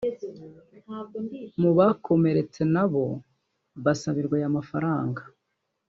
[1.61, 3.05] Mu bakomeretse nabo
[3.83, 5.21] basabwirwa aya mafaranga